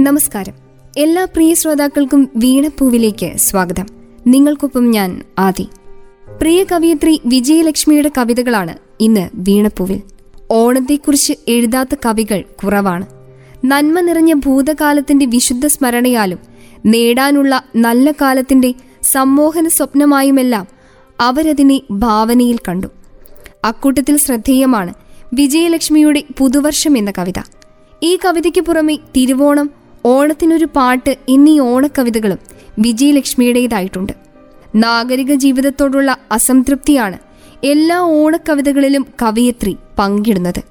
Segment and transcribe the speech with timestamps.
[0.00, 0.52] നമസ്കാരം.
[0.96, 3.86] എല്ലാ പ്രിയ ശ്രോതാക്കൾക്കും വീണപ്പൂവിലേക്ക് സ്വാഗതം.
[4.26, 5.68] നിങ്ങൾക്കൊപ്പം ഞാൻ ആദി.
[6.40, 10.00] പ്രിയ കവിയത്രി വിജയലക്ഷ്മിയുടെ കവിതകളാണ് ഇന്ന് വീണപ്പൂവിൽ.
[10.50, 13.06] ഓണത്തെക്കുറിച്ച് എഴുതാത്ത കവികൾ കുറവാണ്.
[13.64, 16.38] നന്മ നിറഞ്ഞ ഭൂതകാലത്തിന്റെ വിശുദ്ധ സ്മരണയാലും
[16.84, 20.66] നേടാനുള്ള നല്ല കാലത്തിന്റെ സമ്മോഹന സ്വപ്നമായുമെല്ലാം
[21.20, 22.86] അവരതിനെ ഭാവനയിൽ കണ്ടു.
[23.64, 24.94] അക്കൂട്ടത്തിൽ ശ്രദ്ധേയമാണ്
[25.34, 27.61] വിജയലക്ഷ്മിയുടെ പുതുവർഷം എന്ന കവിത.
[28.02, 29.70] ഈ കവിതയ്ക്ക് പുറമെ തിരുവോണം
[30.04, 32.38] ഓണത്തിനൊരു പാട്ട് എന്നീ ഓണക്കവിതകളും
[32.78, 34.12] വിജയലക്ഷ്മിയുടേതായിട്ടുണ്ട്.
[34.74, 37.18] നാഗരിക ജീവിതത്തോടുള്ള അസംതൃപ്തിയാണ്
[37.64, 40.62] എല്ലാ ഓണക്കവിതകളിലും കവയത്രി പങ്കിടുന്നത്.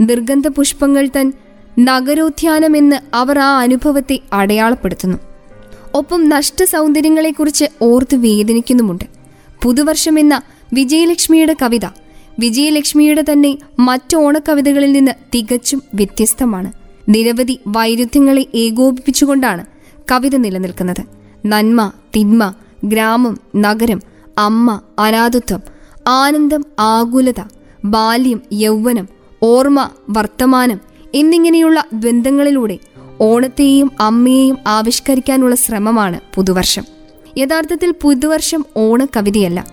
[0.00, 1.32] നിർഗന്ധ പുഷ്പങ്ങൾ തൻ
[1.78, 5.18] നഗരോദ്യാനമെന്ന് അവർ ആ അനുഭവത്തെ അടയാളപ്പെടുത്തുന്നു.
[5.94, 9.04] ഒപ്പം നഷ്ട സൗന്ദര്യങ്ങളെക്കുറിച്ച് ഓർത്ത് വേദനിക്കുന്നുമുണ്ട്.
[9.62, 11.86] പുതുവർഷമെന്ന വിജയലക്ഷ്മിയുടെ കവിത
[12.38, 16.72] വിജയലക്ഷ്മിയുടെ തന്നെ മറ്റു ഓണക്കവിതകളിൽ നിന്ന് തികച്ചും വ്യത്യസ്തമാണ്.
[17.08, 19.66] നിരവധി വൈരുദ്ധ്യങ്ങളെ ഏകോപിപ്പിച്ചുകൊണ്ടാണ്
[20.12, 21.02] കവിത നിലനിൽക്കുന്നത്.
[21.46, 22.54] നന്മ തിന്മ
[22.84, 24.02] ഗ്രാമം നഗരം
[24.38, 25.62] അമ്മ അനാഥത്വം
[26.06, 27.40] ആനന്ദം ആകുലത
[27.84, 29.08] ബാല്യം യൗവനം
[29.42, 30.80] ഓർമ്മ വർത്തമാനം
[31.14, 32.78] എന്നിങ്ങനെയുള്ള ദ്വന്ദ്ങ്ങളിലൂടെ
[33.20, 36.84] ഓണത്തെയും അമ്മയെയും ആവിഷ്കരിക്കാനുള്ള ശ്രമമാണ് പുതുവർഷം.
[37.38, 39.66] യഥാർത്ഥത്തിൽ പുതുവർഷം ഓണക്കവിതയല്ല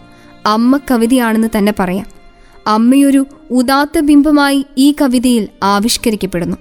[0.46, 2.21] അമ്മ കവിതയാണെന്ന് തന്നെ പറയാം.
[2.68, 6.58] അമ്മയൊരു ഉദാത്ത ബിംബമായി ഈ കവിതയിൽ ആവിഷ്കരിക്കപ്പെടുന്നു.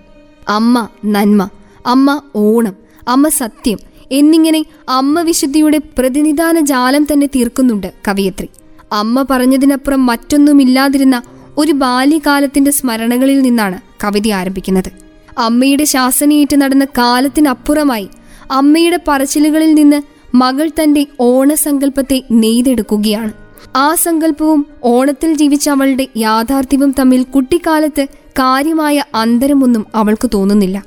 [0.48, 1.48] അമ്മ നന്മ
[1.86, 2.74] അമ്മ ഓണം
[3.08, 3.78] അമ്മ സത്യം
[4.12, 8.48] എന്നിങ്ങനെ അമ്മ വിശുദ്ധിയുടെ പ്രതിനിധാന ജാലം തന്നെ തീർക്കുന്നുണ്ട് കവിയത്രി.
[8.92, 11.22] അമ്മ പറഞ്ഞതിനപ്പുറം മറ്റൊന്നുമില്ലാതിരുന്ന
[11.58, 14.92] ഒരു ബാല്യകാലത്തിന്റെ സ്മരണകളിൽ നിന്നാണ് കവിത ആരംഭിക്കുന്നത്.
[15.38, 18.08] അമ്മയുടെ ശാസനയേറ്റ് നടന്ന കാലത്തിനപ്പുറമായി
[18.50, 20.02] അമ്മയുടെ പറച്ചിലുകളിൽ നിന്ന്
[20.34, 23.32] മകൾ തന്റെ ഓണസങ്കല്പത്തെ നെയ്തെടുക്കുകയാണ്.
[23.76, 30.84] ആ സങ്കല്പവും ഓണത്തിൽ ജീവിച്ച അവളുടെ യാഥാർത്ഥ്യവും തമ്മിൽ കുട്ടിക്കാലത്ത് കാര്യമായ അന്തരമൊന്നും അവൾക്ക് തോന്നുന്നില്ല.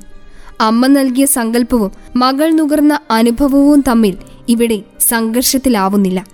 [0.61, 4.17] അമ്മ നൽകിയ സങ്കല്പവും മകൾ നുകർന്ന അനുഭവവും തമ്മിൽ
[4.49, 6.25] ഇവിടെ സംഘർഷത്തിലാവുന്നില്ല.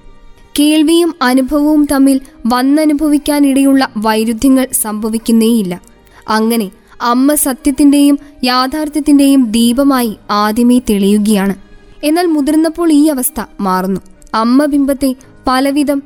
[0.59, 5.81] കേൾവിയും അനുഭവവും തമ്മിൽ വന്നനുഭവിക്കാനിടയുള്ള വൈരുദ്ധ്യങ്ങൾ സംഭവിക്കുന്നേയില്ല.
[6.29, 6.71] അങ്ങനെ
[7.01, 11.55] അമ്മ സത്യത്തിന്റെയും യാഥാർത്ഥ്യത്തിന്റെയും ദീപമായി ആദ്യമേ തെളിയുകയാണ്.
[12.03, 14.01] എന്നാൽ മുതിർന്നപ്പോൾ ഈ അവസ്ഥ മാറുന്നു.
[14.33, 15.15] അമ്മ ബിംബത്തെ
[15.47, 16.03] പലവിധം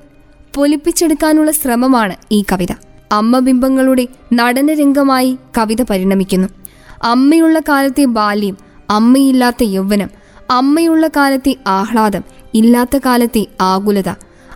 [0.55, 2.73] പൊലിപ്പിച്ചെടുക്കാനുള്ള ശ്രമമാണ് ഈ കവിത.
[3.11, 6.47] അമ്മ ബിംബങ്ങളുടെ നടനരംഗമായി കവിത പരിണമിക്കുന്നു.
[7.03, 8.57] അമ്മയുള്ള കാലത്തെ ബാല്യം
[8.89, 10.09] അമ്മയില്ലാത്ത യൗവനം
[10.49, 12.21] അമ്മയുള്ള കാലത്തെ ആഹ്ലാദം
[12.53, 14.09] ഇല്ലാത്ത കാലത്തെ ആകുലത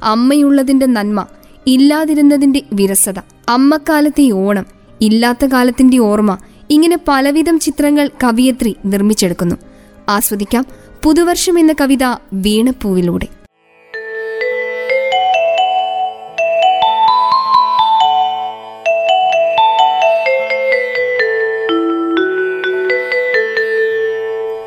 [0.04, 1.26] അമ്മയുള്ളതിന്റെ നന്മ
[1.68, 3.20] ഇല്ലാതിരുന്നതിന്റെ വിരസത
[3.50, 4.66] അമ്മക്കാലത്തെ ഓണം
[5.02, 6.38] ഇല്ലാത്ത കാലത്തിന്റെ ഓർമ്മ
[6.70, 9.56] ഇങ്ങനെ പലവിധം ചിത്രങ്ങൾ കവിയത്രി നിർമ്മിച്ചെടുക്കുന്നു.
[10.10, 10.66] ആസ്വദിക്കാം.
[11.04, 12.04] പുതുവർഷം എന്ന കവിത
[12.34, 13.47] വീണപ്പൂവിലൂടെ.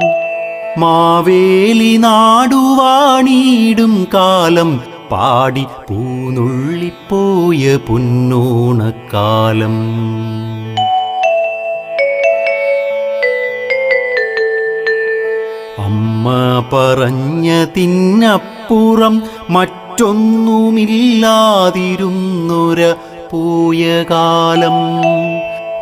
[0.80, 4.80] മാവേലി നാടുവാണീടും കാലം.
[5.10, 9.76] പാടി പൂനുള്ളിപ്പോയ പൊന്നോണക്കാലം.
[15.84, 16.28] അമ്മ
[16.72, 19.22] പറഞ്ഞതിനപ്പുറം
[19.94, 22.80] മറ്റൊന്നുമില്ലാതിരുന്നൊര
[23.32, 24.78] പോയ കാലം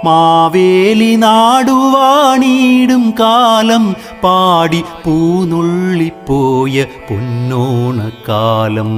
[0.05, 3.85] മാവേലി നാടുവാണീടും കാലം.
[4.25, 8.93] പാടി പൂനുള്ളിപ്പോയ പൊന്നോണക്കാലം.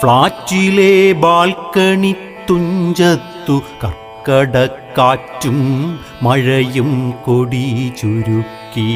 [0.00, 2.14] ഫ്ളാറ്റിലെ ബാൽക്കണി
[2.50, 5.58] തുഞ്ചത്തു കർക്കടക്കാറ്റും
[6.22, 6.90] മഴയും
[7.24, 8.92] കൊടി ചുരുക്കി.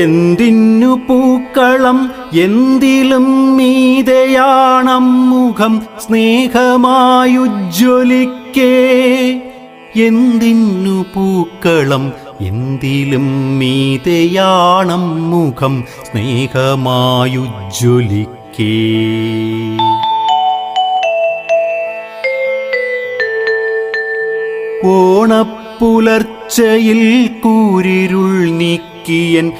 [0.00, 8.74] എന്തിന്നു പൂക്കളം എന്തിലും മീതയാണമ്മുഖം സ്നേഹമായുജ്വലിക്കേ.
[9.96, 18.78] എന്തിന്നു പൂക്കളം എന്തിലും മീതയാണമ്മുഖം സ്നേഹമായുജ്വലിക്കേ.
[24.84, 29.52] ഓണപ്പുലർച്ചയിൽ കൂരിരുൾ നീക്കിയൻ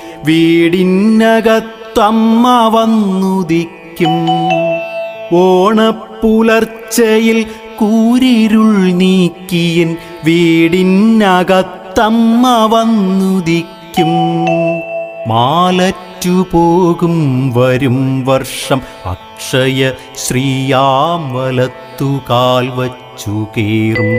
[1.92, 4.14] വീടിനകത്തമ്മ വന്നുദിക്കും.
[5.36, 7.46] ഓണപ്പുലർച്ചയിൽ
[7.76, 14.08] കൂരിരുൾ നീക്കിയൻ വീടിനകത്തമ്മ വന്നുദിക്കും.
[15.28, 24.12] മാലറ്റു പോകും വരും വർഷം അക്ഷയ ശ്രീയാം വലത്തുകാൽ വച്ചു കേറും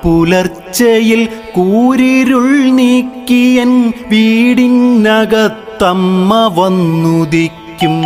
[0.00, 7.96] ഓണപ്പുലർച്ചയിൽ കൂരിരുൾ നീക്കിയൻ വീടിനകത്തമ്മ വന്നുദിക്കും.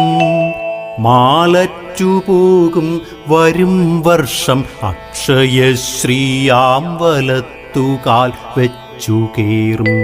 [0.98, 9.94] മാലറ്റു പോകും വരും വർഷം അക്ഷയ ശ്രീയാം വലത്തുകാൽ വെച്ചു കേറും.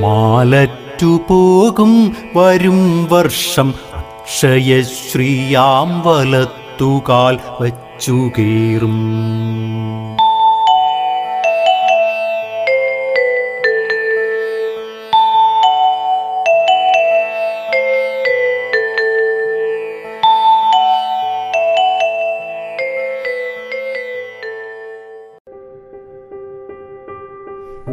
[0.00, 1.92] മാലറ്റു പോകും
[2.36, 8.98] വരും വർഷം അക്ഷയ ശ്രീയാം വലത്തുകാൽ വെച്ചു കേറും.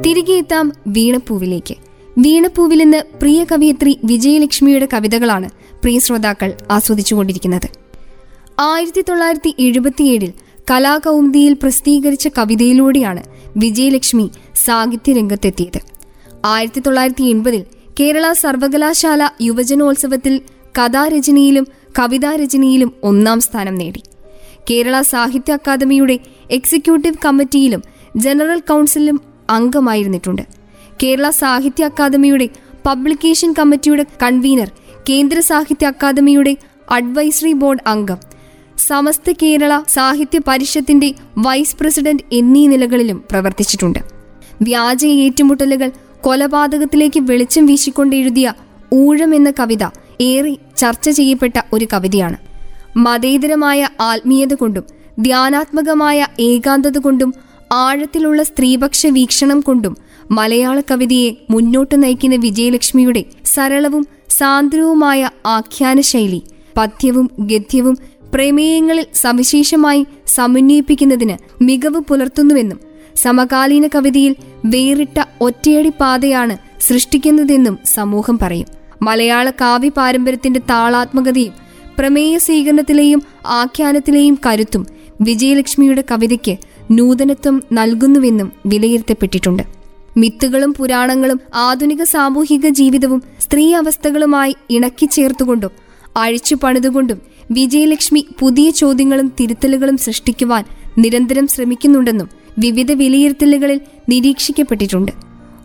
[0.06, 1.76] തിരികെ എത്താം വീണപ്പൂവിലേക്ക്.
[2.18, 5.50] വീണപ്പൂവിൽ നിന്ന് പ്രിയ കവയിത്രി വിജയലക്ഷ്മിയുടെ കവിതകളാണ്
[5.84, 7.68] പ്രിയ ശ്രോതാക്കൾ ആസ്വദിച്ചുകൊണ്ടിരിക്കുന്നത്.
[8.60, 10.34] ആയിരത്തി തൊള്ളായിരത്തി എഴുപത്തിയേഴിൽ
[10.72, 13.24] കലാകൗമുദിയിൽ പ്രസിദ്ധീകരിച്ച കവിതയിലൂടെയാണ്
[13.58, 14.30] വിജയലക്ഷ്മി
[14.66, 15.80] സാഹിത്യരംഗത്തെത്തിയത്.
[16.46, 17.66] ആയിരത്തി തൊള്ളായിരത്തി എൺപതിൽ
[18.00, 20.42] കേരള സർവകലാശാല യുവജനോത്സവത്തിൽ
[20.80, 21.68] കഥാരചനയിലും
[22.00, 24.04] കവിതാരചനയിലും ഒന്നാം സ്ഥാനം നേടി.
[24.72, 26.20] കേരള സാഹിത്യ അക്കാദമിയുടെ
[26.52, 27.84] എക്സിക്യൂട്ടീവ് കമ്മിറ്റിയിലും
[28.18, 30.42] ജനറൽ കൗൺസിലും അംഗമായിരുന്നിട്ടുണ്ട്.
[31.04, 32.50] കേരള സാഹിത്യ അക്കാദമിയുടെ
[32.86, 34.72] പബ്ലിക്കേഷൻ കമ്മിറ്റിയുടെ കൺവീനർ
[35.10, 36.58] കേന്ദ്ര സാഹിത്യ അക്കാദമിയുടെ
[36.92, 38.18] അഡ്വൈസറി ബോർഡ് അംഗം
[38.78, 44.00] സമസ്ത കേരള സാഹിത്യ പരിഷത്തിന്റെ വൈസ് പ്രസിഡന്റ് എന്നീ നിലകളിലും പ്രവർത്തിച്ചിട്ടുണ്ട്.
[44.62, 48.54] വ്യാജ ഏറ്റുമുട്ടലുകൾ കൊലപാതകത്തിലേക്ക് വെളിച്ചം വീശിക്കൊണ്ടെഴുതിയ
[48.94, 49.84] ഊഴം എന്ന കവിത
[50.22, 52.38] ഏറെ ചർച്ച ചെയ്യപ്പെട്ട ഒരു കവിതയാണ്.
[52.98, 54.84] മതേതരമായ ആത്മീയത കൊണ്ടും
[55.20, 57.34] ധ്യാനാത്മകമായ ഏകാന്തത കൊണ്ടും
[57.72, 59.98] ആഴത്തിലുള്ള സ്ത്രീപക്ഷ വീക്ഷണം കൊണ്ടും
[60.32, 66.44] മലയാള കവിതയെ മുന്നോട്ട് നയിക്കുന്ന വിജയലക്ഷ്മിയുടെ സരളവും സാന്ദ്രവുമായ ആഖ്യാന ശൈലി
[66.78, 67.98] പദ്യവും ഗദ്യവും
[68.34, 72.80] പ്രമേയങ്ങളിൽ സവിശേഷമായി സമന്വയിപ്പിക്കുന്നതിന് മികവ് പുലർത്തുന്നുവെന്നും
[73.16, 78.68] സമകാലീന കവിതയിൽ വേറിട്ട ഒറ്റയടി പാതയാണ് സൃഷ്ടിക്കുന്നതെന്നും സമൂഹം പറയും.
[79.02, 81.54] മലയാള കാവ്യ പാരമ്പര്യത്തിന്റെ താളാത്മകതയും
[81.98, 84.88] പ്രമേയ സ്വീകരണത്തിലെയും ആഖ്യാനത്തിലെയും കരുത്തും
[85.22, 86.58] വിജയലക്ഷ്മിയുടെ കവിതയ്ക്ക്
[86.92, 89.64] നൂതനത്വം നൽകുന്നുവെന്നും വിലയിരുത്തപ്പെട്ടിട്ടുണ്ട്.
[90.18, 95.70] മിത്തുകളും പുരാണങ്ങളും ആധുനിക സാമൂഹിക ജീവിതവും സ്ത്രീ അവസ്ഥകളുമായി ഇണക്കി ഇണക്കിച്ചേർത്തുകൊണ്ടും
[96.18, 100.64] അഴിച്ചു പണിതുകൊണ്ടും വിജയലക്ഷ്മി പുതിയ ചോദ്യങ്ങളും തിരുത്തലുകളും സൃഷ്ടിക്കുവാൻ
[100.98, 102.30] നിരന്തരം ശ്രമിക്കുന്നുണ്ടെന്നും
[102.60, 105.12] വിവിധ വിലയിരുത്തലുകളിൽ നിരീക്ഷിക്കപ്പെട്ടിട്ടുണ്ട്.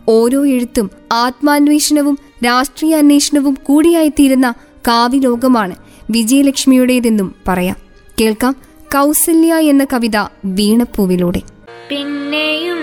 [0.09, 4.53] ഓരോ എഴുത്തും ആത്മാന്വേഷണവും രാഷ്ട്രീയ അന്വേഷണവും കൂടിയായിത്തീരുന്ന
[4.87, 5.75] കാവ്യലോകമാണ്
[6.11, 7.75] വിജയലക്ഷ്മിയുടേതെന്നും പറയാം.
[8.21, 8.55] കേൾക്കാം.
[8.93, 11.41] കൗസല്യ എന്ന കവിത വീണപ്പൂവിലൂടെ.
[11.89, 12.77] പിന്നെയും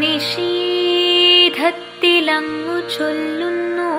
[0.00, 3.90] നിഷീധത്തിലങ്ങു ചൊല്ലുന്നു.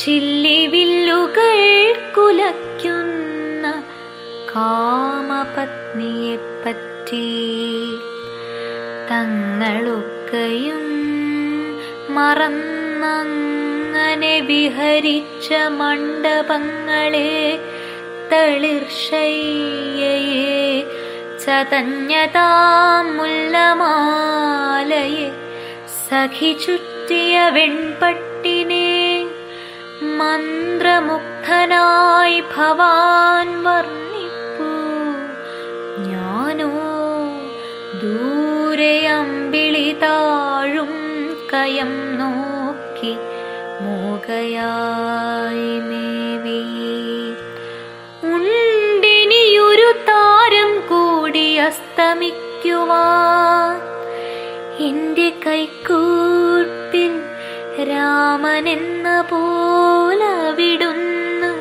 [0.00, 1.58] ചില്ലിവില്ലുകൾ
[2.16, 3.82] കുലയ്ക്കുന്ന
[4.56, 7.28] കാമപത്നിയെപ്പറ്റി
[9.10, 10.84] തങ്ങളൊക്കെയും
[12.14, 17.58] മറന്നങ്ങനെ വിഹരിച്ച മണ്ഡപങ്ങളെ
[18.33, 20.15] തളിർശയ്യയെ
[21.43, 23.79] ചതഞ്ഞതാം മുല്ലമാലയെ
[25.99, 28.87] സഖി ചുറ്റിയ വെൺപട്ടിനെ
[31.11, 34.69] മന്ത്രമുഗ്ധനായി ഭവാൻ വർണ്ണിപ്പൂ
[36.09, 36.71] ഞാനോ
[38.01, 40.93] ദൂരെ അമ്പിളി താഴും
[41.53, 43.13] കയം നോക്കി
[43.83, 46.22] മൂകയായി മേവി
[51.58, 53.94] അസ്തമിക്കുവാൻ.
[54.82, 57.22] എന്റെ കൈക്കൂട്ടിൽ
[57.88, 61.52] രാമനെന്ന പോലവിടുന്ന്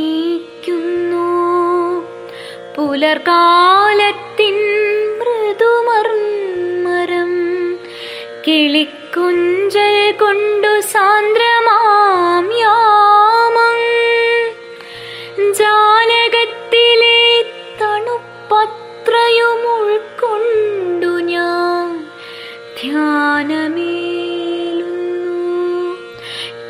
[2.76, 4.58] പുലർകാലത്തിൻ
[5.20, 7.32] മൃദുമർമരം
[8.46, 10.47] കിളിക്കുഞ്ചൽ കൊണ്ടു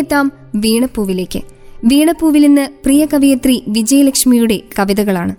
[0.08, 1.40] എത്താം വീണപ്പൂവിലേക്ക്.
[1.84, 5.34] വീണപ്പൂവിൽ നിന്ന് പ്രിയ കവിയത്രി വിജയലക്ഷ്മിയുടെ കവിതകളാണ്.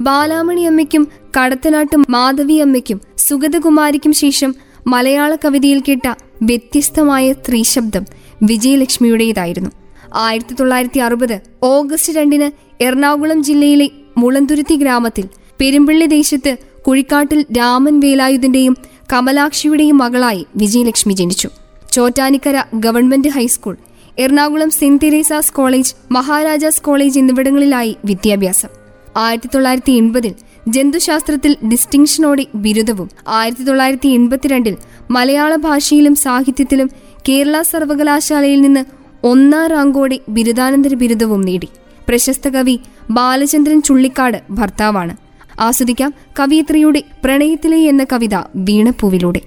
[0.00, 4.54] ബാലാമണി അമ്മയ്ക്കും കടത്തനാട്ട് മാധവി അമ്മയ്ക്കും സുഗതകുമാരിക്കും ശേഷം
[4.86, 8.04] മലയാള കവിതയിൽ കേട്ട വ്യത്യസ്തമായ സ്ത്രീശബ്ദം
[8.42, 9.70] വിജയലക്ഷ്മിയുടേതായിരുന്നു.
[10.14, 12.50] ആയിരത്തി തൊള്ളായിരത്തി അറുപത് ഓഗസ്റ്റ് രണ്ടിന്
[12.82, 15.28] എറണാകുളം ജില്ലയിലെ മുളന്തുരുത്തി ഗ്രാമത്തിൽ
[15.60, 18.76] പെരുമ്പള്ളി ദേശത്ത് കുഴിക്കാട്ടിൽ രാമൻ വേലായുധന്റെയും
[19.12, 21.48] കമലാക്ഷിയുടെയും മകളായി വിജയലക്ഷ്മി ജനിച്ചു.
[21.92, 23.76] Chottanikkara government high school.
[24.18, 28.68] Ernakulam saint Teresa's college Maharajas college എന്നിവിടങ്ങളിലായി വിദ്യാഭ്യാസം.
[29.16, 30.34] ആയിരത്തി തൊള്ളായിരത്തി എൺപതിൽ
[30.68, 34.76] ജന്തുശാസ്ത്രത്തിൽ ഡിസ്റ്റിങ്ഷനോടെ ബിരുദവും ആയിരത്തി തൊള്ളായിരത്തി എൺപത്തിരണ്ടിൽ
[35.10, 36.90] മലയാള ഭാഷയിലും സാഹിത്യത്തിലും
[37.28, 38.84] കേരള സർവകലാശാലയിൽ നിന്ന്
[39.24, 41.68] ഒന്നാം റാങ്കോടെ ബിരുദാനന്തര ബിരുദവും നേടി.
[42.08, 45.16] പ്രശസ്ത കവി ബാലചന്ദ്രൻ ചുള്ളിക്കാട് ഭർത്താവാണ്.
[45.60, 49.40] ആസ്വദിക്കാം കവിയത്രിയുടെ പ്രണയത്തിലെ എന്ന കവിത വീണപ്പൂവിലൂടെ.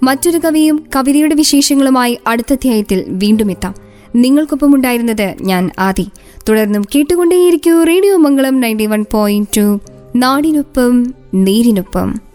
[0.02, 3.74] മറ്റൊരു കവിയും കവിതയുടെ വിശേഷങ്ങളുമായി അടുത്ത അധ്യായത്തിൽ വീണ്ടും എത്താം.
[4.16, 6.08] നിങ്ങൾക്കൊപ്പമുണ്ടായിരുന്നത് ഞാൻ ആദി.
[6.48, 9.80] തുടർന്നും കേട്ടുകൊണ്ടേയിരിക്കൂ radio Mangalam ninety one point two.
[10.16, 12.31] നാടിനൊപ്പം നേരിനൊപ്പം.